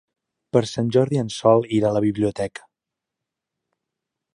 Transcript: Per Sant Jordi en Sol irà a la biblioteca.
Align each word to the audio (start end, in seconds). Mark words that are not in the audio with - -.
Per 0.55 0.63
Sant 0.69 0.89
Jordi 0.95 1.21
en 1.25 1.29
Sol 1.37 1.63
irà 1.81 1.91
a 1.93 1.97
la 1.99 2.03
biblioteca. 2.09 2.67